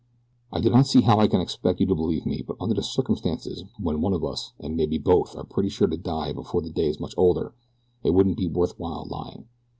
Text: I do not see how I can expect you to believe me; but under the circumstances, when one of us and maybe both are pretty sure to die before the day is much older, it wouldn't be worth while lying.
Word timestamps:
I 0.51 0.59
do 0.59 0.71
not 0.71 0.87
see 0.87 1.01
how 1.01 1.19
I 1.19 1.27
can 1.27 1.41
expect 1.41 1.79
you 1.79 1.85
to 1.85 1.93
believe 1.93 2.25
me; 2.25 2.41
but 2.41 2.57
under 2.59 2.73
the 2.73 2.81
circumstances, 2.81 3.63
when 3.77 4.01
one 4.01 4.13
of 4.13 4.25
us 4.25 4.51
and 4.59 4.75
maybe 4.75 4.97
both 4.97 5.35
are 5.35 5.43
pretty 5.43 5.69
sure 5.69 5.87
to 5.87 5.95
die 5.95 6.33
before 6.33 6.63
the 6.63 6.71
day 6.71 6.87
is 6.87 6.99
much 6.99 7.13
older, 7.17 7.53
it 8.03 8.09
wouldn't 8.15 8.37
be 8.37 8.47
worth 8.47 8.79
while 8.79 9.05
lying. 9.07 9.45